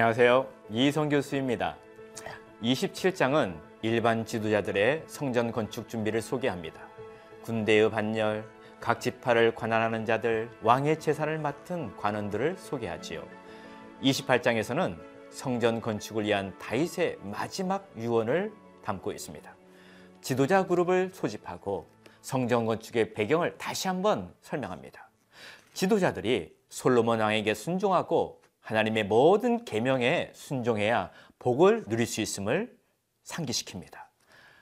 안녕하세요. 0.00 0.46
이성 0.70 1.10
교수입니다. 1.10 1.76
27장은 2.62 3.54
일반 3.82 4.24
지도자들의 4.24 5.02
성전 5.06 5.52
건축 5.52 5.90
준비를 5.90 6.22
소개합니다. 6.22 6.80
군대의 7.42 7.90
반열, 7.90 8.48
각 8.80 8.98
지파를 8.98 9.54
관할하는 9.54 10.06
자들, 10.06 10.48
왕의 10.62 11.00
재산을 11.00 11.36
맡은 11.36 11.94
관원들을 11.98 12.56
소개하지요. 12.56 13.22
28장에서는 14.02 14.96
성전 15.28 15.82
건축을 15.82 16.24
위한 16.24 16.58
다윗의 16.58 17.18
마지막 17.22 17.86
유언을 17.94 18.54
담고 18.82 19.12
있습니다. 19.12 19.54
지도자 20.22 20.66
그룹을 20.66 21.10
소집하고 21.12 21.86
성전 22.22 22.64
건축의 22.64 23.12
배경을 23.12 23.58
다시 23.58 23.86
한번 23.86 24.32
설명합니다. 24.40 25.10
지도자들이 25.74 26.54
솔로몬 26.70 27.20
왕에게 27.20 27.52
순종하고 27.52 28.39
하나님의 28.70 29.04
모든 29.04 29.64
계명에 29.64 30.30
순종해야 30.32 31.10
복을 31.40 31.86
누릴 31.88 32.06
수 32.06 32.20
있음을 32.20 32.72
상기시킵니다. 33.24 33.98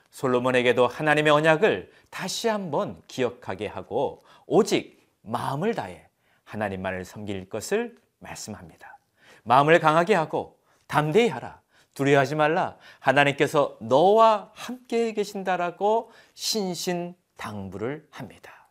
솔로몬에게도 0.09 0.87
하나님의 0.87 1.31
언약을 1.31 1.91
다시 2.09 2.47
한번 2.47 3.03
기억하게 3.07 3.67
하고 3.67 4.23
오직 4.47 5.07
마음을 5.21 5.75
다해 5.75 6.07
하나님만을 6.43 7.05
섬길 7.05 7.49
것을 7.49 7.99
말씀합니다. 8.17 8.97
마음을 9.43 9.79
강하게 9.79 10.15
하고 10.15 10.59
담대히 10.87 11.27
하라. 11.29 11.61
두려워하지 11.93 12.33
말라. 12.33 12.77
하나님께서 12.99 13.77
너와 13.79 14.51
함께 14.55 15.13
계신다라고 15.13 16.11
신신 16.33 17.13
당부를 17.37 18.07
합니다. 18.09 18.69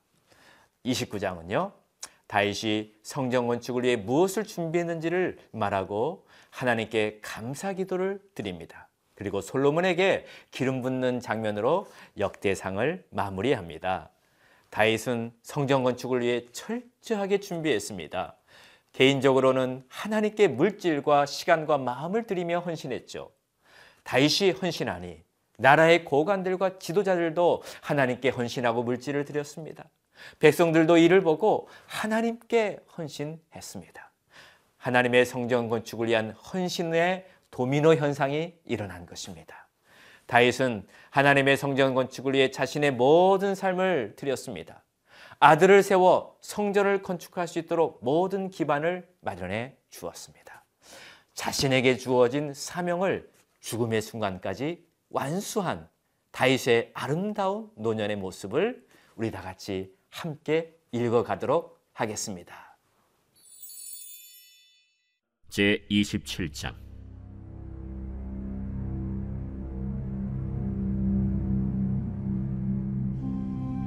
29장은요. 0.85 1.79
다윗이 2.29 2.95
성전 3.03 3.47
건축을 3.47 3.83
위해 3.83 3.97
무엇을 3.97 4.45
준비했는지를 4.45 5.39
말하고 5.51 6.27
하나님께 6.51 7.19
감사 7.23 7.73
기도를 7.73 8.21
드립니다. 8.35 8.89
그리고 9.15 9.41
솔로몬에게 9.41 10.27
기름 10.51 10.83
붓는 10.83 11.21
장면으로 11.21 11.89
역대상을 12.19 13.05
마무리합니다. 13.11 14.11
다윗은 14.71 15.33
성전 15.43 15.83
건축을 15.83 16.21
위해 16.21 16.45
철저하게 16.53 17.41
준비했습니다. 17.41 18.37
개인적으로는 18.93 19.85
하나님께 19.89 20.49
물질과 20.49 21.27
시간과 21.27 21.79
마음을 21.79 22.27
들이며 22.27 22.61
헌신했죠. 22.61 23.31
다윗이 24.05 24.53
헌신하니 24.61 25.23
나라의 25.59 26.05
고관들과 26.05 26.79
지도자들도 26.79 27.63
하나님께 27.81 28.29
헌신하고 28.29 28.83
물질을 28.83 29.25
드렸습니다. 29.25 29.89
백성들도 30.39 30.97
이를 30.99 31.21
보고 31.21 31.69
하나님께 31.87 32.81
헌신했습니다. 32.97 34.11
하나님의 34.77 35.27
성전 35.27 35.69
건축을 35.69 36.09
위한 36.09 36.31
헌신의 36.31 37.27
도미노 37.51 37.95
현상이 37.95 38.55
일어난 38.65 39.07
것입니다. 39.07 39.69
다윗은 40.27 40.87
하나님의 41.11 41.57
성전 41.57 41.95
건축을 41.95 42.35
위해 42.35 42.51
자신의 42.51 42.93
모든 42.93 43.55
삶을 43.55 44.15
드렸습니다. 44.17 44.85
아들을 45.41 45.83
세워 45.83 46.37
성전을 46.41 47.03
건축할 47.03 47.49
수 47.49 47.59
있도록 47.59 48.01
모든 48.03 48.51
기반을 48.51 49.09
마련해 49.21 49.77
주었습니다. 49.91 50.65
자신에게 51.35 51.97
주어진 51.97 52.53
사명을 52.53 53.31
죽음의 53.61 54.03
순간까지 54.03 54.85
완수한 55.11 55.89
다윗의 56.33 56.91
아름다운 56.95 57.71
노년의 57.77 58.17
모습을 58.17 58.85
우리 59.17 59.31
다 59.31 59.41
같이 59.41 59.93
함께 60.11 60.75
읽어가도록 60.93 61.79
하겠습니다. 61.93 62.79
제 65.49 65.85
27장 65.91 66.75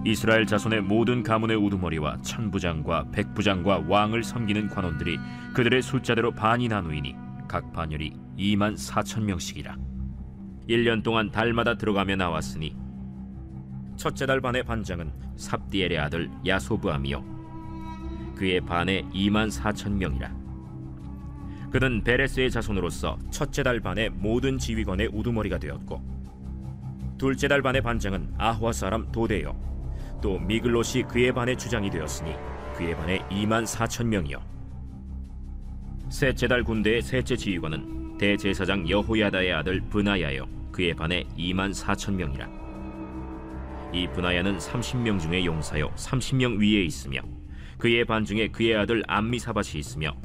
이스라엘 0.03 0.47
자손의 0.47 0.81
모든 0.81 1.22
가문의 1.22 1.56
우두머리와 1.57 2.22
천부장과 2.24 3.12
백부장과 3.12 3.85
왕을 3.88 4.24
섬기는 4.24 4.68
관원들이 4.68 5.19
그들의 5.53 5.84
숫자대로 5.84 6.31
반이 6.31 6.68
나누이니 6.68 7.16
각 7.47 7.72
반열이 7.72 8.12
2만 8.38 8.75
4천 8.75 9.22
명씩이라 9.24 9.78
1년 10.68 11.03
동안 11.03 11.29
달마다 11.29 11.75
들어가며 11.75 12.16
나왔으니 12.16 12.75
첫째 13.96 14.25
달 14.25 14.41
반의 14.41 14.63
반장은 14.63 15.12
삽디엘의 15.35 15.97
아들 15.97 16.29
야소브암이요. 16.46 18.34
그의 18.35 18.62
반에 18.62 19.03
2만 19.13 19.52
4천 19.52 19.91
명이라. 19.91 20.34
그는 21.72 22.03
베레스의 22.03 22.51
자손으로서 22.51 23.18
첫째 23.30 23.63
달 23.63 23.80
반의 23.80 24.09
모든 24.09 24.57
지휘관의 24.57 25.09
우두머리가 25.13 25.57
되었고 25.57 26.01
둘째 27.18 27.47
달 27.47 27.62
반의 27.62 27.81
반장은 27.81 28.34
아화 28.38 28.72
사람 28.72 29.12
도데요. 29.12 29.56
또 30.22 30.40
미글롯이 30.40 31.03
그의 31.07 31.31
반의 31.31 31.57
주장이 31.57 31.90
되었으니 31.90 32.34
그의 32.75 32.96
반에 32.96 33.19
2만 33.30 33.66
4천 33.66 34.07
명이요. 34.07 34.41
셋째 36.09 36.47
달 36.47 36.63
군대의 36.63 37.01
셋째 37.01 37.38
지휘관은 37.38 38.18
대제사장 38.18 38.90
여호야다의 38.90 39.53
아들 39.53 39.81
브나야요. 39.81 40.46
그의 40.72 40.94
반에 40.94 41.24
2만 41.38 41.74
4천 41.74 42.13
명이라 42.16 42.60
이 43.94 44.07
브나야는 44.07 44.57
30명 44.57 45.19
중에 45.19 45.46
용사요 45.46 45.90
30명 45.96 46.59
위에 46.59 46.84
있으며 46.84 47.22
그의 47.78 48.06
반 48.06 48.24
중에 48.24 48.47
그의 48.47 48.75
아들 48.75 49.03
암미사밧이 49.07 49.79
있으며 49.79 50.16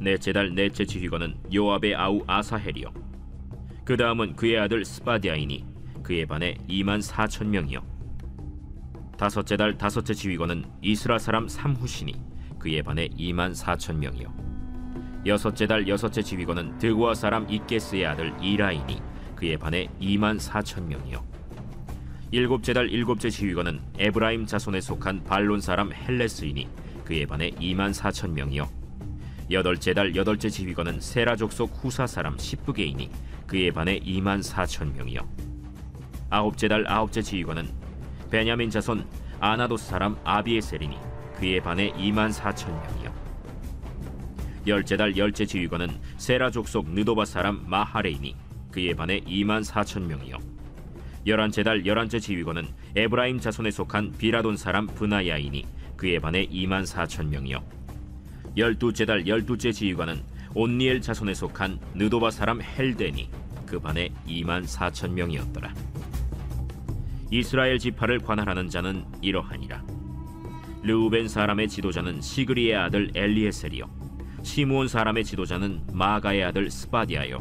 넷째 0.00 0.32
달 0.32 0.54
넷째 0.54 0.84
지휘관은 0.84 1.36
요압의 1.54 1.94
아우 1.94 2.22
아사헬이요. 2.26 2.92
그 3.84 3.96
다음은 3.96 4.36
그의 4.36 4.58
아들 4.58 4.84
스바댜이니 4.84 5.64
그의 6.02 6.26
반에 6.26 6.56
2만 6.68 7.02
4천 7.02 7.46
명이요. 7.46 7.82
다섯째 9.18 9.56
달 9.56 9.76
다섯째 9.78 10.14
지휘관은 10.14 10.64
이스라 10.82 11.18
사람 11.18 11.48
삼훗이니 11.48 12.14
그의 12.58 12.82
반에 12.82 13.08
2만 13.08 13.54
4천 13.54 13.96
명이요. 13.96 14.34
여섯째 15.26 15.66
달 15.66 15.88
여섯째 15.88 16.22
지휘관은 16.22 16.78
드고아 16.78 17.14
사람 17.14 17.46
익게스의 17.50 18.06
아들 18.06 18.32
이라이니 18.40 19.02
그의 19.34 19.56
반에 19.58 19.88
2만 20.00 20.38
4천 20.38 20.84
명이요 20.84 21.35
일곱째 22.32 22.72
달 22.72 22.90
일곱째 22.90 23.30
지휘관은 23.30 23.80
에브라임 23.98 24.46
자손에 24.46 24.80
속한 24.80 25.24
블론 25.24 25.60
사람 25.60 25.92
헬레스이니 25.92 26.66
그의 27.04 27.24
반에 27.24 27.52
2만 27.52 27.94
4천 27.94 28.30
명이요. 28.30 28.68
여덟째 29.52 29.94
달 29.94 30.16
여덟째 30.16 30.50
지휘관은 30.50 31.00
세라 31.00 31.36
족속 31.36 31.70
후사 31.76 32.06
사람 32.08 32.36
십브개이니 32.36 33.10
그의 33.46 33.70
반에 33.70 34.00
2만 34.00 34.42
4천 34.42 34.96
명이요. 34.96 35.20
아홉째 36.30 36.66
달 36.66 36.84
아홉째 36.88 37.22
지휘관은 37.22 37.68
베냐민 38.28 38.70
자손 38.70 39.06
아나돗 39.38 39.86
사람 39.86 40.16
아비에셀이니 40.24 40.96
그의 41.36 41.60
반에 41.60 41.92
2만 41.92 42.32
4천 42.32 42.70
명이요. 42.70 43.14
열째 44.66 44.96
달 44.96 45.16
열째 45.16 45.46
지휘관은 45.46 46.00
세라 46.16 46.50
족속 46.50 46.90
느도바 46.90 47.24
사람 47.24 47.62
마하래이니 47.70 48.34
그의 48.72 48.94
반에 48.94 49.20
2만 49.20 49.64
4천 49.64 50.02
명이요 50.02 50.55
열한째 51.26 51.64
달 51.64 51.84
열한째 51.84 52.20
지휘관은 52.20 52.68
에브라임 52.94 53.40
자손에 53.40 53.72
속한 53.72 54.12
비라돈 54.16 54.56
사람 54.56 54.86
브나야이니 54.86 55.66
그의 55.96 56.20
반에 56.20 56.46
2만 56.46 56.86
4천 56.86 57.28
명이요. 57.28 57.64
열두째 58.56 59.06
달 59.06 59.26
열두째 59.26 59.72
지휘관은 59.72 60.22
옷니엘 60.54 61.00
자손에 61.00 61.34
속한 61.34 61.80
느도바 61.94 62.30
사람 62.30 62.62
헬대니 62.62 63.28
그 63.66 63.80
반에 63.80 64.10
2만 64.26 64.64
4천 64.64 65.10
명이었더라. 65.10 65.74
이스라엘 67.32 67.80
지파를 67.80 68.20
관할하는 68.20 68.68
자는 68.68 69.04
이러하니라. 69.20 69.82
르우벤 70.84 71.26
사람의 71.26 71.68
지도자는 71.68 72.20
시그리의 72.20 72.76
아들 72.76 73.10
엘리에셀이요. 73.16 73.84
시므온 74.44 74.86
사람의 74.86 75.24
지도자는 75.24 75.82
마가의 75.92 76.44
아들 76.44 76.70
스바디아요. 76.70 77.40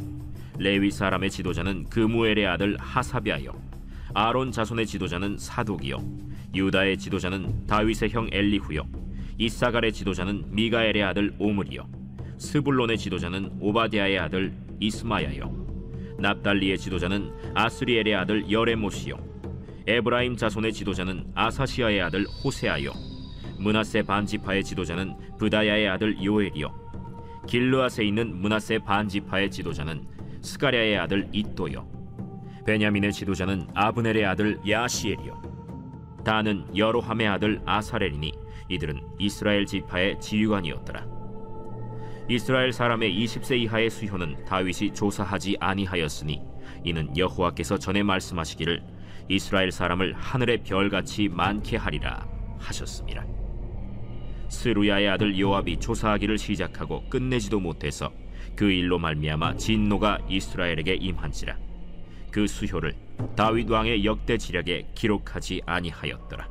레위 0.58 0.90
사람의 0.90 1.30
지도자는 1.30 1.86
그무엘의 1.90 2.48
아들 2.48 2.78
하사비아요 2.80 3.75
아론 4.18 4.50
자손의 4.50 4.88
지도자는 4.88 5.38
사독이요. 5.38 5.98
유다의 6.56 6.98
지도자는 6.98 7.68
다윗의 7.68 8.12
형 8.12 8.30
엘리후요. 8.32 8.84
이사갈의 9.38 9.92
지도자는 9.92 10.46
미가엘의 10.52 11.04
아들 11.04 11.36
오므리요. 11.38 11.86
스불론의 12.38 12.98
지도자는 12.98 13.58
오바댜의 13.60 14.18
아들 14.18 14.54
이스마야요. 14.80 16.16
납달리의 16.18 16.78
지도자는 16.78 17.30
아스리엘의 17.56 18.16
아들 18.16 18.50
여레못이요. 18.50 19.18
에브라임 19.86 20.38
자손의 20.38 20.72
지도자는 20.72 21.26
아사시야의 21.36 22.02
아들 22.02 22.26
호세아요. 22.42 22.94
므낫세 23.60 24.04
반지파의 24.04 24.64
지도자는 24.64 25.14
브다야의 25.38 25.90
아들 25.90 26.24
요엘이요. 26.24 27.44
길르앗에 27.50 28.06
있는 28.06 28.34
므낫세 28.38 28.80
반지파의 28.80 29.52
지도자는 29.52 30.08
스가랴의 30.42 31.00
아들 31.00 31.28
잇도요 31.34 31.95
베냐민의 32.66 33.14
지도자는 33.14 33.68
아브넬의 33.74 34.26
아들 34.26 34.60
야아시엘이요. 34.68 36.24
단은 36.26 36.66
여로함의 36.76 37.28
아들 37.28 37.62
아사렐이니 37.66 38.34
이들은 38.70 39.02
이스라엘 39.20 39.66
지파의 39.66 40.20
지휘관이었더라. 40.20 41.06
이스라엘 42.28 42.74
사람의 42.74 43.14
20세 43.24 43.60
이하의 43.60 43.92
수효는 43.92 44.46
다윗이 44.46 44.94
조사하지 44.94 45.58
아니하였으니 45.60 46.42
이는 46.84 47.16
여호와께서 47.16 47.78
전에 47.78 48.02
말씀하시기를 48.02 48.84
이스라엘 49.30 49.72
사람을 49.72 50.14
하늘의 50.14 50.64
별같이 50.64 51.30
많게 51.30 51.78
하리라 51.78 52.28
하셨습니다. 52.58 53.26
스루야의 54.50 55.10
아들 55.10 55.40
요압이 55.40 55.80
조사하기를 55.80 56.38
시작하고 56.38 57.08
끝내지도 57.10 57.60
못해서 57.60 58.12
그 58.56 58.72
일로 58.72 58.98
말미암아 58.98 59.58
진노가 59.58 60.20
이스라엘에게 60.30 60.96
임한지라 60.96 61.58
그 62.36 62.48
수효를 62.48 62.94
다윗 63.38 63.72
왕의 63.72 64.04
역대 64.04 64.38
지략에 64.38 64.90
기록하지 64.94 65.62
아니하였더라. 65.66 66.50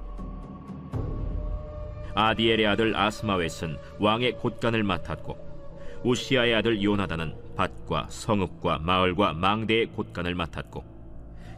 아디엘의 2.14 2.66
아들 2.66 2.96
아스마웻은 2.96 3.76
왕의 3.98 4.38
곳간을 4.38 4.82
맡았고 4.82 6.00
우시아의 6.02 6.54
아들 6.54 6.82
요나단은 6.82 7.34
밭과 7.54 8.06
성읍과 8.08 8.78
마을과 8.78 9.34
망대의 9.34 9.88
곳간을 9.88 10.34
맡았고 10.34 10.82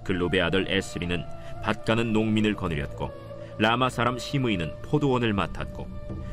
글룹의 0.04 0.42
아들 0.42 0.72
에스리는 0.72 1.24
밭가는 1.62 2.12
농민을 2.12 2.56
거느렸고 2.56 3.12
라마 3.60 3.88
사람 3.88 4.18
시므이는 4.18 4.82
포도원을 4.82 5.34
맡았고 5.34 5.86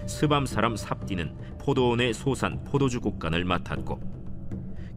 스밤 0.08 0.48
사람 0.48 0.76
삽디는 0.76 1.60
포도원의 1.60 2.16
소산 2.16 2.64
포도주 2.64 3.02
곳간을 3.02 3.46
맡았고 3.46 4.02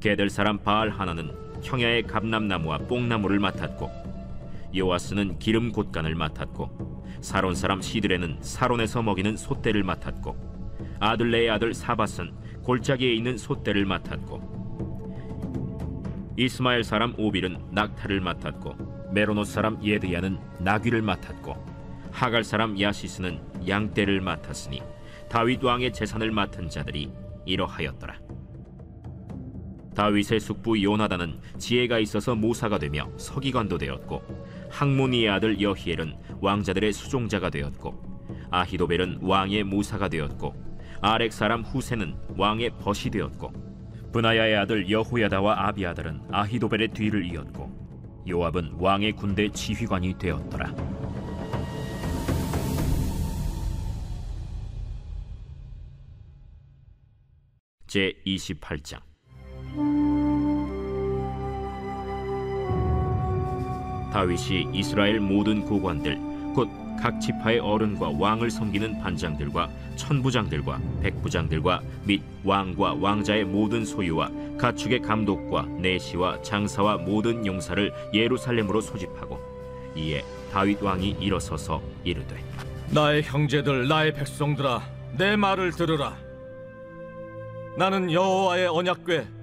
게들 0.01 0.31
사람 0.31 0.57
바알 0.57 0.89
하나는 0.89 1.46
형야의 1.67 2.05
감람나무와 2.05 2.79
뽕나무를 2.79 3.41
맡았고 3.41 3.91
요아스는 4.77 5.41
기름 5.41 5.73
곳간을 5.73 6.15
맡았고 6.15 7.05
사론 7.21 7.57
사람 7.57 7.83
시드레는 7.83 8.39
사론에서 8.41 9.03
먹이는 9.03 9.37
소떼를 9.37 9.83
맡았고 9.83 10.37
아들레의 11.01 11.51
아들 11.51 11.75
사밧은 11.75 12.33
골짜기에 12.63 13.13
있는 13.15 13.37
소떼를 13.37 13.85
맡았고 13.85 14.55
이스마엘 16.37 16.85
사람 16.85 17.15
오빌은 17.19 17.71
낙타를 17.73 18.21
맡았고 18.21 19.11
메로노 19.12 19.43
사람 19.45 19.83
예드야는 19.83 20.39
나귀를 20.61 21.03
맡았고 21.03 21.57
하갈 22.12 22.45
사람 22.45 22.81
야시스는 22.81 23.41
양떼를 23.67 24.21
맡았으니 24.21 24.83
다윗 25.29 25.65
왕의 25.65 25.93
재산을 25.93 26.31
맡은 26.31 26.69
자들이 26.69 27.11
이러하였더라. 27.45 28.25
다윗의 29.97 30.41
숙부 30.41 30.81
요나단은 30.81 31.41
지혜가 31.59 31.99
있어서 32.01 32.35
모사가 32.35 32.79
되며 32.79 33.11
서기관도 33.17 33.79
되었고 33.79 34.23
항모니의 34.71 35.31
아들 35.31 35.61
여히엘은 35.61 36.15
왕자들의 36.41 36.93
수종자가 36.93 37.49
되었고 37.49 38.17
아히도벨은 38.51 39.21
왕의 39.23 39.65
모사가 39.65 40.09
되었고 40.09 40.55
아렉 41.01 41.33
사람 41.33 41.63
후세는 41.63 42.15
왕의 42.37 42.71
벗이 42.79 43.11
되었고 43.11 43.53
브나야의 44.13 44.57
아들 44.57 44.91
여호야다와 44.91 45.69
아비아들은 45.69 46.29
아히도벨의 46.31 46.89
뒤를 46.89 47.25
이었고 47.25 48.25
요압은 48.29 48.77
왕의 48.79 49.13
군대 49.13 49.49
지휘관이 49.49 50.19
되었더라. 50.19 50.75
제 57.87 58.13
28장 58.27 59.01
다윗이 64.12 64.70
이스라엘 64.73 65.20
모든 65.20 65.64
고관들 65.64 66.19
곧 66.55 66.87
각 66.96 67.20
지파의 67.20 67.61
어른과 67.61 68.12
왕을 68.19 68.50
섬기는 68.50 68.99
반장들과 68.99 69.70
천부장들과 69.96 70.81
백부장들과 71.02 71.82
및 72.05 72.23
왕과 72.44 72.96
왕자의 73.00 73.44
모든 73.44 73.84
소유와 73.84 74.31
가축의 74.58 75.02
감독과 75.02 75.67
내시와 75.78 76.43
장사와 76.43 76.99
모든 76.99 77.44
용사를 77.46 77.93
예루살렘으로 78.12 78.81
소집하고 78.81 79.38
이에 79.94 80.25
다윗 80.52 80.82
왕이 80.82 81.17
일어서서 81.20 81.82
이르되 82.05 82.37
나의 82.90 83.23
형제들 83.23 83.88
나의 83.88 84.14
백성들아 84.14 84.82
내 85.19 85.34
말을 85.34 85.73
들으라. 85.73 86.17
나는 87.78 88.12
여호와의 88.12 88.69
언약궤 88.69 89.26
곧 89.26 89.36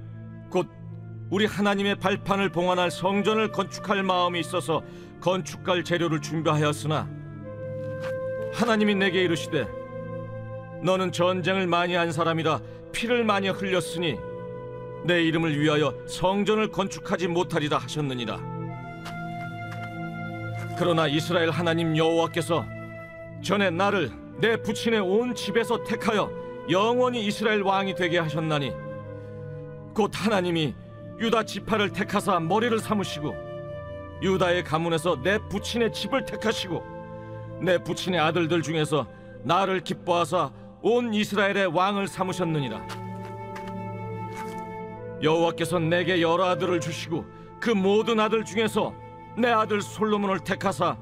우리 1.33 1.47
하나님의 1.47 1.95
발판을 1.95 2.49
봉헌할 2.49 2.91
성전을 2.91 3.51
건축할 3.51 4.03
마음이 4.03 4.39
있어서 4.39 4.83
건축할 5.19 5.83
재료를 5.83 6.21
준비하였으나 6.21 7.09
하나님이 8.53 8.93
내게 8.93 9.23
이르시되 9.23 9.65
너는 10.83 11.11
전쟁을 11.11 11.65
많이 11.65 11.95
한 11.95 12.11
사람이라 12.11 12.61
피를 12.91 13.23
많이 13.23 13.49
흘렸으니 13.49 14.15
내 15.05 15.23
이름을 15.23 15.59
위하여 15.59 15.95
성전을 16.07 16.67
건축하지 16.67 17.27
못하리라 17.29 17.79
하셨느니라. 17.79 18.37
그러나 20.77 21.07
이스라엘 21.07 21.49
하나님 21.49 21.97
여호와께서 21.97 22.63
전에 23.41 23.71
나를 23.71 24.11
내 24.37 24.55
부친의 24.55 24.99
온 24.99 25.33
집에서 25.33 25.83
택하여 25.83 26.31
영원히 26.69 27.25
이스라엘 27.25 27.63
왕이 27.63 27.95
되게 27.95 28.19
하셨나니 28.19 28.71
곧 29.95 30.11
하나님이 30.13 30.75
유다 31.19 31.43
지파를 31.43 31.91
택하사 31.91 32.39
머리를 32.39 32.79
삼으시고 32.79 33.35
유다의 34.21 34.63
가문에서 34.63 35.21
내 35.21 35.37
부친의 35.49 35.93
집을 35.93 36.25
택하시고 36.25 36.83
내 37.61 37.77
부친의 37.77 38.19
아들들 38.19 38.61
중에서 38.61 39.07
나를 39.43 39.81
기뻐하사 39.81 40.51
온 40.81 41.13
이스라엘의 41.13 41.67
왕을 41.67 42.07
삼으셨느니라. 42.07 42.87
여호와께서 45.21 45.79
내게 45.79 46.21
여러 46.21 46.45
아들을 46.45 46.79
주시고 46.79 47.25
그 47.59 47.69
모든 47.69 48.19
아들 48.19 48.43
중에서 48.43 48.93
내 49.37 49.49
아들 49.49 49.81
솔로몬을 49.81 50.39
택하사 50.39 50.97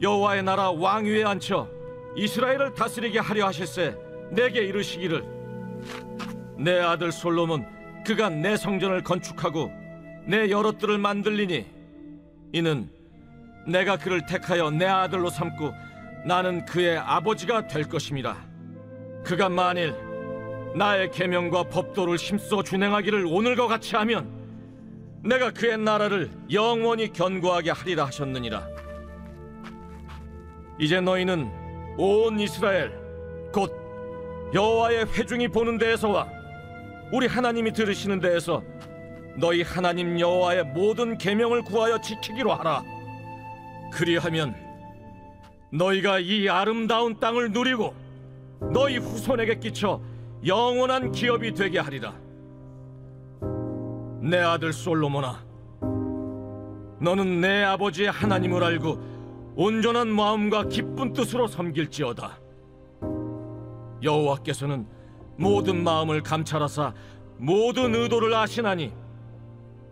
여호와의 0.00 0.42
나라 0.42 0.70
왕위에 0.70 1.24
앉혀 1.24 1.68
이스라엘을 2.16 2.74
다스리게 2.74 3.18
하려 3.18 3.46
하실세 3.46 3.96
내게 4.30 4.60
이르시기를. 4.60 5.24
내 6.58 6.78
아들 6.80 7.12
솔로몬 7.12 7.66
그가 8.04 8.28
내 8.28 8.56
성전을 8.56 9.02
건축하고 9.02 9.70
내 10.26 10.50
여러 10.50 10.72
뜰을 10.72 10.98
만들리니 10.98 11.66
이는 12.52 12.88
내가 13.66 13.96
그를 13.96 14.26
택하여 14.26 14.70
내 14.70 14.86
아들로 14.86 15.30
삼고 15.30 15.72
나는 16.26 16.64
그의 16.64 16.98
아버지가 16.98 17.66
될 17.66 17.88
것입니다. 17.88 18.36
그가 19.24 19.48
만일 19.48 19.94
나의 20.74 21.10
계명과 21.10 21.64
법도를 21.64 22.16
힘써 22.16 22.62
준행하기를 22.62 23.26
오늘과 23.26 23.66
같이 23.68 23.94
하면 23.96 24.42
내가 25.24 25.52
그의 25.52 25.78
나라를 25.78 26.30
영원히 26.52 27.12
견고하게 27.12 27.70
하리라 27.70 28.06
하셨느니라. 28.06 28.66
이제 30.78 31.00
너희는 31.00 31.50
온 31.96 32.40
이스라엘 32.40 32.92
곧 33.52 33.70
여호와의 34.52 35.06
회중이 35.06 35.48
보는 35.48 35.78
데에서와 35.78 36.41
우리 37.12 37.26
하나님이 37.26 37.72
들으시는 37.72 38.20
데에서 38.20 38.62
너희 39.36 39.62
하나님 39.62 40.18
여호와의 40.18 40.64
모든 40.64 41.18
계명을 41.18 41.62
구하여 41.62 42.00
지키기로 42.00 42.52
하라. 42.54 42.82
그리하면 43.92 44.54
너희가 45.70 46.20
이 46.20 46.48
아름다운 46.48 47.20
땅을 47.20 47.52
누리고 47.52 47.94
너희 48.72 48.96
후손에게 48.96 49.58
끼쳐 49.58 50.00
영원한 50.46 51.12
기업이 51.12 51.52
되게 51.52 51.78
하리라. 51.78 52.14
내 54.22 54.38
아들 54.38 54.72
솔로몬아, 54.72 55.44
너는 57.00 57.40
내 57.40 57.62
아버지의 57.64 58.10
하나님을 58.10 58.64
알고 58.64 59.52
온전한 59.56 60.08
마음과 60.08 60.68
기쁜 60.68 61.12
뜻으로 61.12 61.46
섬길지어다. 61.46 62.38
여호와께서는 64.02 64.86
모든 65.42 65.82
마음을 65.82 66.22
감찰하사 66.22 66.94
모든 67.36 67.94
의도를 67.94 68.32
아시나니 68.32 68.92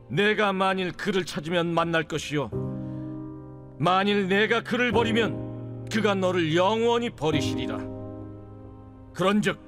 내가 0.08 0.52
만일 0.52 0.92
그를 0.92 1.24
찾으면 1.24 1.74
만날 1.74 2.04
것이요 2.04 2.50
만일 3.78 4.28
내가 4.28 4.62
그를 4.62 4.92
버리면 4.92 5.88
그가 5.90 6.14
너를 6.14 6.54
영원히 6.54 7.10
버리시리라. 7.10 7.78
그런즉 9.12 9.58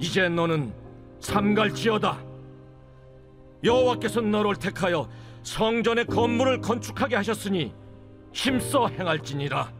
이제 0.00 0.28
너는 0.28 0.72
삼갈지어다. 1.20 2.18
여호와께서 3.62 4.20
너를 4.20 4.56
택하여 4.56 5.08
성전의 5.44 6.06
건물을 6.06 6.60
건축하게 6.60 7.16
하셨으니 7.16 7.72
힘써 8.32 8.88
행할지니라. 8.88 9.70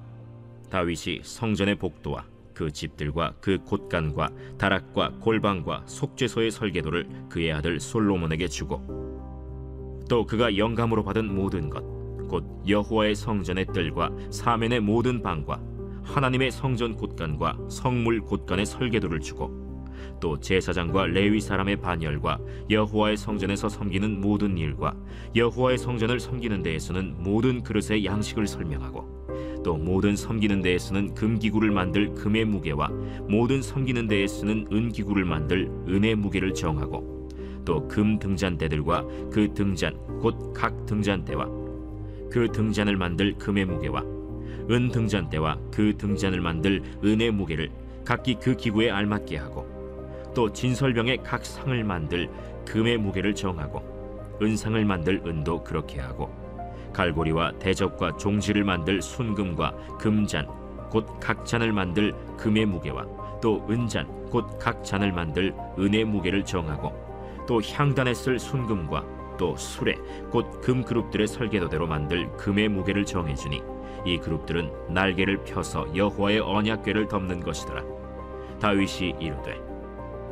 다윗이 0.71 1.23
성전의 1.23 1.76
복도와 1.76 2.25
그 2.57 2.73
집들과 2.73 3.35
그 3.41 3.59
곳간과 3.59 4.31
다락과 4.57 5.19
골방과 5.21 5.85
속죄소의 5.87 6.51
설계도를 6.51 7.29
그의 7.29 7.53
아들 7.53 7.79
솔로몬에게 7.79 8.49
주고 8.49 10.05
또 10.09 10.25
그가 10.25 10.57
영감으로 10.57 11.05
받은 11.05 11.33
모든 11.35 11.69
것 11.69 11.97
곧 12.29 12.45
여호와의 12.67 13.15
성전의 13.15 13.67
뜰과 13.67 14.11
사면의 14.31 14.81
모든 14.81 15.23
방과 15.23 15.61
하나님의 16.03 16.51
성전 16.51 16.97
곳간과 16.97 17.59
성물 17.69 18.21
곳간의 18.21 18.67
설계도를 18.67 19.21
주고 19.21 19.65
또 20.21 20.39
제사장과 20.39 21.07
레위 21.07 21.41
사람의 21.41 21.77
반열과 21.77 22.39
여호와의 22.71 23.17
성전에서 23.17 23.69
섬기는 23.69 24.21
모든 24.21 24.57
일과 24.57 24.95
여호와의 25.35 25.79
성전을 25.79 26.21
섬기는 26.21 26.63
데에서는 26.63 27.23
모든 27.23 27.63
그릇의 27.63 28.05
양식을 28.05 28.47
설명하고 28.47 29.25
또 29.65 29.77
모든 29.77 30.17
섬기는 30.17 30.63
데에 30.63 30.79
쓰는 30.79 31.15
금기구를 31.15 31.71
만들 31.71 32.15
금의 32.15 32.45
무게와 32.45 32.89
모든 33.29 33.63
섬기는 33.63 34.07
데에 34.07 34.27
쓰는 34.27 34.67
은기구를 34.73 35.25
만들 35.25 35.71
은의 35.89 36.15
무게를 36.17 36.55
정하고 36.55 37.17
또 37.65 37.89
금 37.89 38.19
등잔대들과 38.19 39.05
그 39.33 39.53
등잔 39.55 39.97
곧 40.21 40.55
각 40.55 40.87
등잔대와 40.87 41.47
그 42.31 42.51
등잔을 42.53 42.97
만들 42.97 43.35
금의 43.39 43.65
무게와 43.65 44.03
은 44.71 44.89
등잔대와 44.91 45.59
그 45.73 45.97
등잔을 45.97 46.41
만들 46.41 46.83
은의 47.05 47.31
무게를 47.33 47.71
각기 48.05 48.37
그 48.37 48.57
기구에 48.57 48.91
알맞게 48.91 49.37
하고 49.37 49.67
또 50.35 50.53
진설병의 50.53 51.19
각 51.25 51.45
상을 51.45 51.83
만들 51.85 52.29
금의 52.65 52.99
무게를 52.99 53.35
정하고 53.35 53.83
은상을 54.43 54.85
만들 54.85 55.23
은도 55.27 55.65
그렇게 55.65 56.01
하고 56.01 56.31
갈고리와 56.97 57.53
대접과 57.59 58.17
종지를 58.17 58.65
만들 58.65 59.03
순금과 59.03 59.75
금잔 59.99 60.47
곧 60.91 61.05
각 61.21 61.45
잔을 61.45 61.73
만들 61.73 62.15
금의 62.38 62.65
무게와 62.65 63.05
또 63.43 63.65
은잔 63.69 64.07
곧 64.31 64.59
각 64.59 64.83
잔을 64.83 65.12
만들 65.12 65.55
은의 65.79 66.05
무게를 66.07 66.45
정하고 66.45 66.93
또 67.47 67.61
향단에 67.62 68.15
쓸 68.15 68.38
순금과 68.38 69.05
또 69.38 69.55
수레 69.57 69.95
곧 70.31 70.62
금 70.62 70.83
그룹들의 70.83 71.26
설계도대로 71.29 71.87
만들 71.87 72.31
금의 72.38 72.69
무게를 72.71 73.05
정해주니 73.05 73.62
이 74.07 74.19
그룹들은 74.19 74.71
날개를 74.88 75.45
펴서 75.45 75.87
여호와의 75.95 76.41
언약궤를 76.41 77.09
덮는 77.09 77.41
것이더라 77.41 77.83
다윗이 78.61 79.17
이르되 79.21 79.61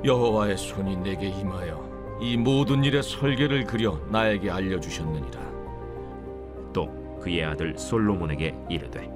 여호와의 0.05 0.57
손이 0.57 0.97
내게 0.97 1.29
임하여 1.29 2.19
이 2.21 2.37
모든 2.39 2.85
일의 2.85 3.03
설계를 3.03 3.65
그려 3.65 3.99
나에게 4.09 4.51
알려주셨느니라. 4.51 5.54
또 7.25 7.31
그의 7.31 7.43
아들 7.43 7.77
솔로몬에게 7.77 8.55
이르되 8.69 9.11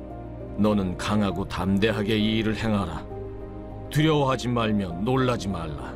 너는 0.57 0.97
강하고 0.97 1.47
담대하게 1.47 2.17
이 2.17 2.39
일을 2.39 2.57
행하라. 2.57 3.07
두려워하지 3.91 4.49
말며 4.49 4.89
놀라지 5.03 5.49
말라. 5.49 5.95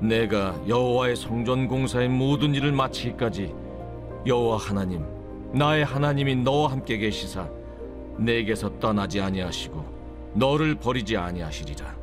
내가 0.00 0.60
여호와의 0.68 1.16
성전 1.16 1.66
공사의 1.66 2.08
모든 2.08 2.54
일을 2.54 2.72
마치기까지 2.72 3.54
여호와 4.26 4.58
하나님, 4.58 5.04
나의 5.52 5.84
하나님이 5.84 6.36
너와 6.36 6.72
함께 6.72 6.98
계시사 6.98 7.48
내게서 8.18 8.78
떠나지 8.78 9.20
아니하시고 9.20 10.32
너를 10.34 10.74
버리지 10.74 11.16
아니하시리라. 11.16 11.96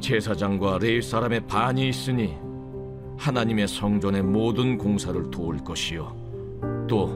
제사장과 0.00 0.78
레위 0.78 1.00
사람의 1.00 1.46
반이 1.46 1.88
있으니 1.88 2.36
하나님의 3.16 3.68
성전의 3.68 4.22
모든 4.22 4.76
공사를 4.76 5.30
도울 5.30 5.58
것이요 5.58 6.19
또 6.90 7.06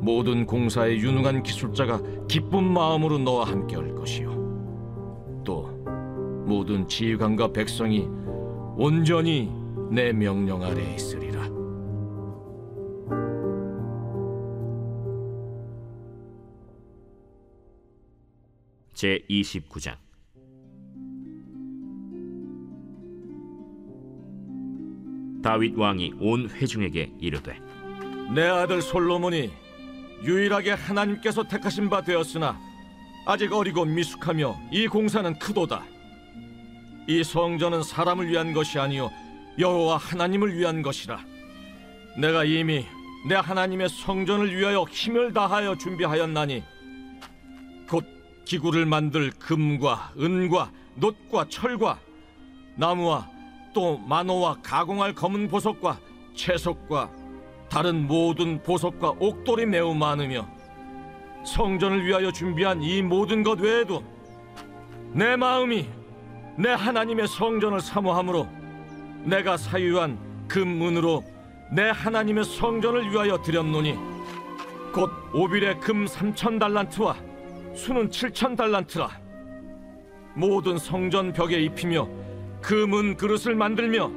모든 0.00 0.46
공사에 0.46 0.96
유능한 0.96 1.42
기술자가 1.42 2.00
기쁜 2.28 2.62
마음으로 2.62 3.18
너와 3.18 3.44
함께 3.44 3.74
할 3.74 3.92
것이요. 3.92 5.42
또 5.44 5.66
모든 6.46 6.86
지휘관과 6.86 7.52
백성이 7.52 8.06
온전히 8.76 9.50
내 9.90 10.12
명령 10.12 10.62
아래에 10.62 10.94
있으리라. 10.94 11.42
제 18.92 19.24
29장. 19.28 19.96
다윗 25.42 25.76
왕이 25.76 26.14
온 26.20 26.48
회중에게 26.48 27.14
이르되 27.18 27.73
내 28.32 28.42
아들 28.46 28.80
솔로몬이 28.80 29.50
유일하게 30.22 30.72
하나님께서 30.72 31.42
택하신 31.44 31.90
바 31.90 32.00
되었으나 32.00 32.58
아직 33.26 33.52
어리고 33.52 33.84
미숙하며 33.84 34.60
이 34.70 34.86
공사는 34.86 35.38
크도다. 35.38 35.84
이 37.06 37.22
성전은 37.22 37.82
사람을 37.82 38.28
위한 38.28 38.52
것이 38.52 38.78
아니요 38.78 39.10
여호와 39.58 39.98
하나님을 39.98 40.56
위한 40.56 40.82
것이라. 40.82 41.20
내가 42.18 42.44
이미 42.44 42.86
내 43.28 43.34
하나님의 43.34 43.88
성전을 43.88 44.54
위하여 44.56 44.84
힘을 44.84 45.32
다하여 45.32 45.76
준비하였나니 45.76 46.62
곧 47.88 48.04
기구를 48.44 48.86
만들 48.86 49.30
금과 49.30 50.12
은과 50.18 50.70
놋과 50.96 51.46
철과 51.48 51.98
나무와 52.76 53.28
또 53.74 53.98
만호와 53.98 54.58
가공할 54.62 55.14
검은 55.14 55.48
보석과 55.48 55.98
채석과 56.34 57.23
다른 57.68 58.06
모든 58.06 58.62
보석과 58.62 59.14
옥돌이 59.18 59.66
매우 59.66 59.94
많으며 59.94 60.48
성전을 61.44 62.06
위하여 62.06 62.32
준비한 62.32 62.82
이 62.82 63.02
모든 63.02 63.42
것 63.42 63.60
외에도 63.60 64.02
내 65.12 65.36
마음이 65.36 65.86
내 66.56 66.70
하나님의 66.70 67.28
성전을 67.28 67.80
사모하므로 67.80 68.48
내가 69.24 69.56
사유한 69.56 70.18
금문으로 70.48 71.24
내 71.72 71.90
하나님의 71.90 72.44
성전을 72.44 73.10
위하여 73.10 73.40
드렸노니 73.42 73.94
곧 74.92 75.10
오빌의 75.32 75.80
금 75.80 76.06
삼천 76.06 76.58
달란트와 76.58 77.16
수는 77.74 78.10
칠천 78.10 78.54
달란트라. 78.54 79.10
모든 80.34 80.78
성전 80.78 81.32
벽에 81.32 81.60
입히며 81.60 82.08
금은 82.60 83.16
그릇을 83.16 83.54
만들며 83.54 84.10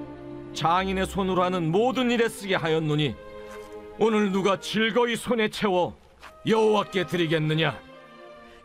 장인의 0.54 1.06
손으로 1.08 1.44
하는 1.44 1.72
모든 1.72 2.12
일에 2.12 2.30
쓰게 2.30 2.56
하였노니 2.56 3.16
오늘 4.00 4.32
누가 4.32 4.60
즐거이 4.60 5.16
손에 5.16 5.50
채워 5.50 5.98
여호와께 6.46 7.08
드리겠느냐? 7.08 7.78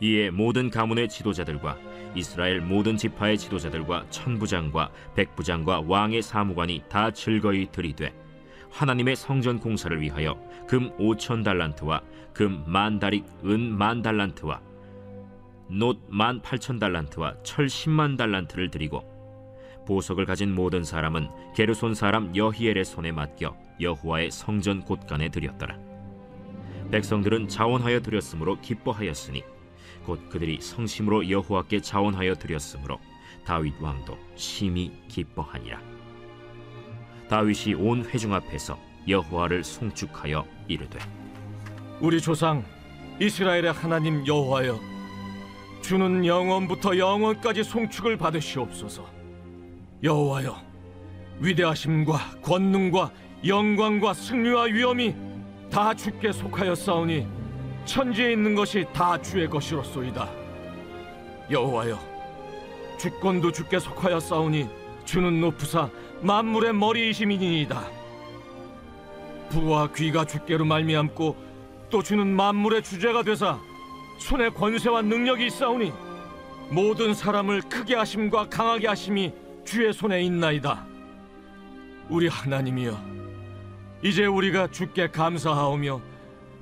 이에 0.00 0.30
모든 0.30 0.68
가문의 0.68 1.08
지도자들과 1.08 1.78
이스라엘 2.14 2.60
모든 2.60 2.96
지파의 2.96 3.38
지도자들과 3.38 4.06
천부장과 4.10 4.90
백부장과 5.14 5.84
왕의 5.86 6.22
사무관이 6.22 6.82
다 6.88 7.10
즐거이 7.10 7.68
들이되 7.72 8.12
하나님의 8.70 9.16
성전 9.16 9.58
공사를 9.60 9.98
위하여 10.00 10.38
금 10.68 10.90
5천 10.98 11.44
달란트와 11.44 12.02
금 12.34 12.64
만 12.66 12.98
다릭 12.98 13.24
은 13.44 13.72
만 13.78 14.02
달란트와 14.02 14.60
놋 15.70 15.98
만 16.08 16.42
8천 16.42 16.78
달란트와 16.80 17.42
철 17.42 17.66
10만 17.66 18.18
달란트를 18.18 18.70
드리고 18.70 19.02
보석을 19.86 20.26
가진 20.26 20.54
모든 20.54 20.84
사람은 20.84 21.28
게르손 21.54 21.94
사람 21.94 22.34
여히엘의 22.36 22.84
손에 22.84 23.12
맡겨 23.12 23.56
여호와의 23.82 24.30
성전 24.30 24.82
곳간에 24.82 25.28
드렸더라. 25.28 25.76
백성들은 26.90 27.48
자원하여 27.48 28.00
드렸으므로 28.00 28.60
기뻐하였으니 28.60 29.42
곧 30.04 30.28
그들이 30.28 30.60
성심으로 30.60 31.28
여호와께 31.28 31.80
자원하여 31.80 32.34
드렸으므로 32.34 32.98
다윗 33.44 33.74
왕도 33.80 34.18
심히 34.36 34.92
기뻐하니라. 35.08 35.80
다윗이 37.28 37.74
온 37.74 38.04
회중 38.04 38.34
앞에서 38.34 38.78
여호와를 39.08 39.64
송축하여 39.64 40.46
이르되 40.68 40.98
우리 42.00 42.20
조상 42.20 42.64
이스라엘의 43.20 43.72
하나님 43.72 44.26
여호와여 44.26 44.78
주는 45.80 46.24
영원부터 46.24 46.98
영원까지 46.98 47.64
송축을 47.64 48.16
받으시옵소서 48.16 49.06
여호와여 50.02 50.56
위대하심과 51.40 52.40
권능과 52.42 53.12
영광과 53.44 54.14
승리와 54.14 54.64
위엄이 54.64 55.14
다 55.70 55.94
주께 55.94 56.32
속하였사오니 56.32 57.26
천지에 57.84 58.32
있는 58.32 58.54
것이 58.54 58.86
다 58.92 59.20
주의 59.20 59.48
것이로소이다 59.48 60.28
여호와여 61.50 61.98
주권도 62.98 63.50
주께 63.52 63.78
속하였사오니 63.78 64.68
주는 65.04 65.40
높으사 65.40 65.90
만물의 66.20 66.74
머리이심이니이다 66.74 67.82
부와 69.50 69.92
귀가 69.92 70.24
주께로 70.24 70.64
말미암고 70.64 71.36
또 71.90 72.02
주는 72.02 72.26
만물의 72.26 72.82
주제가 72.82 73.22
되사 73.22 73.58
손에 74.18 74.50
권세와 74.50 75.02
능력이 75.02 75.46
있사오니 75.46 75.92
모든 76.70 77.12
사람을 77.12 77.62
크게 77.62 77.96
하심과 77.96 78.48
강하게 78.48 78.88
하심이 78.88 79.32
주의 79.64 79.92
손에 79.92 80.22
있나이다. 80.22 80.86
우리 82.08 82.28
하나님이여, 82.28 82.98
이제 84.02 84.26
우리가 84.26 84.68
주께 84.68 85.06
감사하오며 85.08 86.00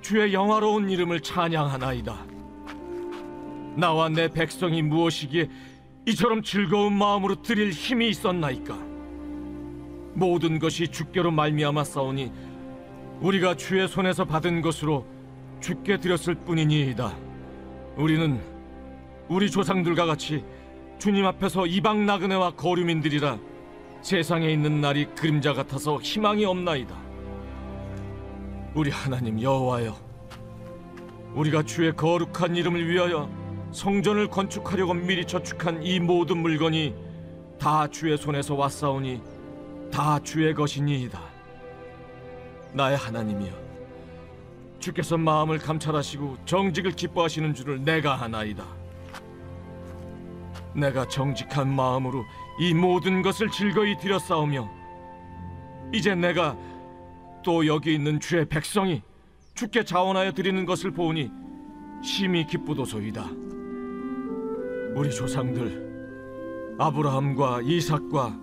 주의 0.02 0.34
영화로운 0.34 0.90
이름을 0.90 1.20
찬양하나이다. 1.20 2.26
나와 3.76 4.10
내 4.10 4.28
백성이 4.28 4.82
무엇이기에 4.82 5.48
이처럼 6.06 6.42
즐거운 6.42 6.92
마음으로 6.92 7.40
드릴 7.40 7.70
힘이 7.70 8.10
있었나이까? 8.10 8.74
모든 10.12 10.58
것이 10.58 10.88
주께로 10.88 11.30
말미암아 11.30 11.84
싸우니 11.84 12.30
우리가 13.20 13.54
주의 13.54 13.88
손에서 13.88 14.26
받은 14.26 14.60
것으로 14.60 15.06
주께 15.60 15.98
드렸을 15.98 16.34
뿐이니이다. 16.34 17.16
우리는 17.96 18.40
우리 19.28 19.50
조상들과 19.50 20.04
같이 20.04 20.44
주님 20.98 21.24
앞에서 21.24 21.66
이방 21.66 22.04
나그네와 22.04 22.50
거류민들이라 22.50 23.38
세상에 24.02 24.50
있는 24.50 24.82
날이 24.82 25.06
그림자 25.14 25.54
같아서 25.54 25.98
희망이 26.00 26.44
없나이다. 26.44 27.09
우리 28.72 28.88
하나님 28.90 29.40
여호와여, 29.40 29.96
우리가 31.34 31.64
주의 31.64 31.94
거룩한 31.94 32.54
이름을 32.54 32.88
위하여 32.88 33.28
성전을 33.72 34.28
건축하려고 34.28 34.94
미리 34.94 35.24
저축한 35.24 35.82
이 35.82 35.98
모든 35.98 36.38
물건이 36.38 36.94
다 37.58 37.88
주의 37.88 38.16
손에서 38.16 38.54
왔사오니 38.54 39.22
다 39.92 40.20
주의 40.20 40.54
것이니이다. 40.54 41.20
나의 42.72 42.96
하나님이여, 42.96 43.52
주께서 44.78 45.18
마음을 45.18 45.58
감찰하시고 45.58 46.38
정직을 46.44 46.92
기뻐하시는 46.92 47.52
줄을 47.54 47.84
내가 47.84 48.22
아나이다. 48.22 48.64
내가 50.74 51.08
정직한 51.08 51.68
마음으로 51.74 52.24
이 52.60 52.72
모든 52.72 53.22
것을 53.22 53.50
즐거이 53.50 53.98
드렸사오며 53.98 54.70
이제 55.92 56.14
내가 56.14 56.56
또 57.42 57.66
여기 57.66 57.94
있는 57.94 58.20
주의 58.20 58.44
백성이 58.46 59.02
주께 59.54 59.84
자원하여 59.84 60.32
드리는 60.32 60.64
것을 60.64 60.90
보니 60.90 61.30
심히 62.02 62.46
기쁘도소이다. 62.46 63.28
우리 64.94 65.10
조상들 65.10 66.76
아브라함과 66.78 67.60
이삭과 67.62 68.38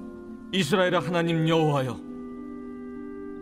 이스라엘의 0.51 0.99
하나님 1.01 1.47
여호와여 1.47 2.07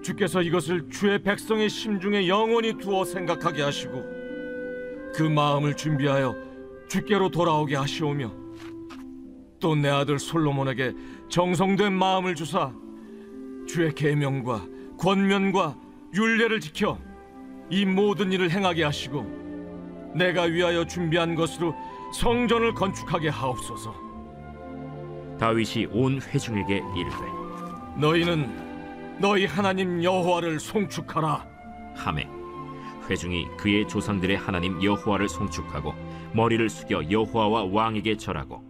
주께서 0.03 0.41
이것을 0.41 0.89
주의 0.89 1.21
백성의 1.21 1.69
심중에 1.69 2.27
영원히 2.27 2.77
두어 2.77 3.03
생각하게 3.03 3.63
하시고 3.63 4.03
그 5.13 5.23
마음을 5.23 5.75
준비하여 5.75 6.35
주께로 6.87 7.29
돌아오게 7.29 7.75
하시오며 7.75 8.45
또 9.59 9.75
내 9.75 9.89
아들 9.89 10.19
솔로몬에게 10.19 10.93
정성된 11.29 11.93
마음을 11.93 12.35
주사 12.35 12.71
주의 13.67 13.93
계명과 13.93 14.67
권면과 14.97 15.75
율례를 16.13 16.59
지켜 16.59 16.97
이 17.69 17.85
모든 17.85 18.31
일을 18.31 18.49
행하게 18.49 18.83
하시고 18.83 20.13
내가 20.15 20.43
위하여 20.43 20.85
준비한 20.85 21.35
것으로 21.35 21.75
성전을 22.13 22.73
건축하게 22.73 23.29
하옵소서. 23.29 23.93
다윗이 25.39 25.87
온 25.91 26.21
회중에게 26.21 26.75
이르되 26.75 27.97
너희는 27.97 29.19
너희 29.19 29.45
하나님 29.45 30.03
여호와를 30.03 30.59
송축하라. 30.59 31.45
하매 31.95 32.27
회중이 33.09 33.47
그의 33.57 33.87
조상들의 33.87 34.37
하나님 34.37 34.81
여호와를 34.83 35.29
송축하고 35.29 35.93
머리를 36.33 36.69
숙여 36.69 37.01
여호와와 37.09 37.65
왕에게 37.71 38.17
절하고 38.17 38.63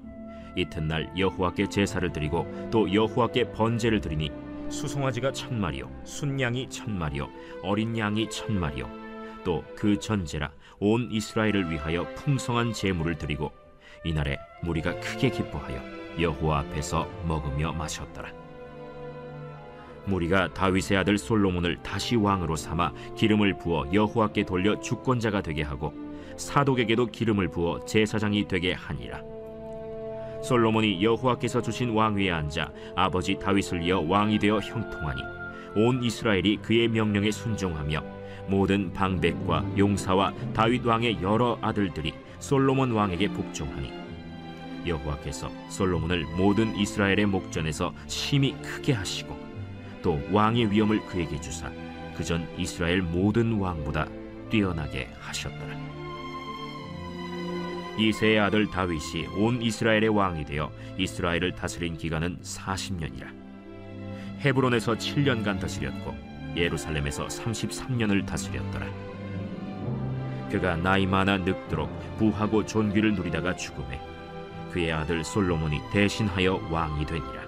이튿날 0.55 1.12
여호와께 1.17 1.67
제사를 1.67 2.12
드리고 2.12 2.70
또 2.72 2.91
여호와께 2.91 3.51
번제를 3.51 4.01
드리니 4.01 4.32
수송아지가 4.69 5.31
천 5.31 5.60
마리요 5.60 5.91
순양이 6.03 6.69
천 6.69 6.98
마리요 6.98 7.29
어린 7.63 7.98
양이 7.98 8.29
천 8.29 8.60
마리요 8.60 8.89
또 9.43 9.63
그 9.75 10.00
전제라 10.00 10.51
온 10.79 11.10
이스라엘을 11.12 11.69
위하여 11.69 12.12
풍성한 12.15 12.74
제물을 12.74 13.17
드리고 13.17 13.51
이날에 14.03 14.38
무리가 14.63 15.00
크게 15.00 15.29
기뻐하여 15.29 15.81
여호와 16.19 16.60
앞에서 16.60 17.07
먹으며 17.27 17.74
마셨더라. 17.74 18.31
무리가 20.05 20.53
다윗의 20.53 20.98
아들 20.98 21.17
솔로몬을 21.17 21.81
다시 21.81 22.15
왕으로 22.15 22.55
삼아 22.55 22.93
기름을 23.15 23.57
부어 23.57 23.91
여호와께 23.91 24.45
돌려 24.45 24.79
주권자가 24.79 25.41
되게 25.41 25.63
하고 25.63 25.93
사독에게도 26.38 27.08
기름을 27.08 27.49
부어 27.49 27.86
제사장이 27.86 28.47
되게 28.47 28.73
하니라. 28.73 29.35
솔로몬이 30.45 31.03
여호와께서 31.03 31.62
주신 31.62 31.89
왕위에 31.89 32.29
앉아 32.31 32.71
아버지 32.95 33.36
다윗을 33.39 33.81
이어 33.81 34.01
왕이 34.08 34.38
되어 34.38 34.60
형통하니 34.60 35.21
온 35.75 36.03
이스라엘이 36.03 36.58
그의 36.58 36.88
명령에 36.88 37.31
순종하며 37.31 38.03
모든 38.47 38.93
방백과 38.93 39.65
용사와 39.75 40.34
다윗 40.53 40.86
왕의 40.86 41.21
여러 41.23 41.58
아들들이 41.62 42.13
솔로몬 42.38 42.91
왕에게 42.91 43.29
복종하니 43.29 43.91
여호와께서 44.86 45.49
솔로몬을 45.69 46.25
모든 46.38 46.75
이스라엘의 46.75 47.25
목전에서 47.25 47.91
심히 48.05 48.55
크게 48.62 48.93
하시고 48.93 49.36
또 50.03 50.21
왕의 50.31 50.71
위엄을 50.71 51.03
그에게 51.08 51.41
주사 51.41 51.71
그 52.15 52.23
전 52.23 52.47
이스라엘 52.58 53.01
모든 53.01 53.60
왕보다 53.60 54.08
뛰어나게 54.49 55.10
하셨더라. 55.19 56.05
이세의 57.97 58.39
아들 58.39 58.67
다윗이 58.67 59.27
온 59.38 59.62
이스라엘의 59.62 60.10
왕이 60.10 60.45
되어 60.45 60.71
이스라엘을 60.97 61.55
다스린 61.55 61.97
기간은 61.97 62.39
40년이라. 62.41 63.27
헤브론에서 64.41 64.95
7년간 64.95 65.60
다스렸고 65.60 66.13
예루살렘에서 66.55 67.27
33년을 67.27 68.25
다스렸더라. 68.25 68.86
그가 70.51 70.75
나이 70.75 71.05
많아 71.05 71.38
늙도록 71.39 71.89
부하고 72.17 72.65
존귀를 72.65 73.13
누리다가 73.15 73.55
죽음에 73.55 73.99
그의 74.71 74.91
아들 74.91 75.23
솔로몬이 75.23 75.79
대신하여 75.91 76.67
왕이 76.69 77.05
되니라. 77.05 77.45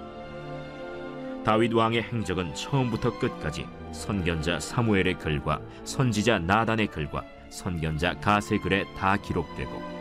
다윗 1.44 1.74
왕의 1.74 2.04
행적은 2.04 2.54
처음부터 2.54 3.20
끝까지 3.20 3.66
선견자 3.92 4.60
사무엘의 4.60 5.18
글과 5.20 5.62
선지자 5.86 6.40
나단의 6.40 6.88
글과 6.88 7.24
선견자 7.50 8.16
가세 8.20 8.58
글에 8.58 8.84
다 8.98 9.16
기록되고 9.16 9.97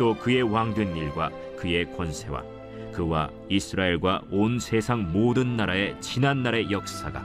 또 0.00 0.14
그의 0.14 0.40
왕된 0.40 0.96
일과 0.96 1.30
그의 1.58 1.94
권세와 1.94 2.42
그와 2.90 3.28
이스라엘과 3.50 4.22
온 4.30 4.58
세상 4.58 5.12
모든 5.12 5.58
나라의 5.58 6.00
지난 6.00 6.42
날의 6.42 6.70
역사가 6.70 7.22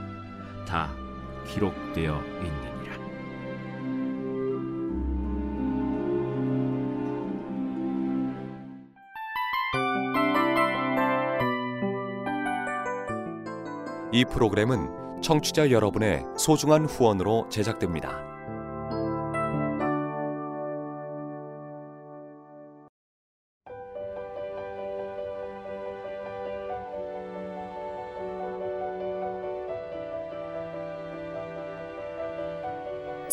다 0.68 0.92
기록되어 1.48 2.22
있느니라. 2.22 2.96
이 14.12 14.22
프로그램은 14.30 15.22
청취자 15.22 15.70
여러분의 15.70 16.24
소중한 16.36 16.84
후원으로 16.84 17.48
제작됩니다. 17.48 18.35